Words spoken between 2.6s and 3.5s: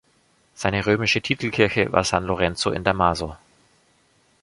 in Damaso.